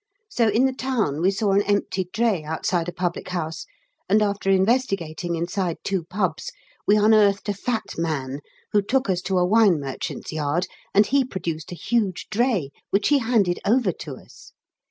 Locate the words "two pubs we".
5.83-6.97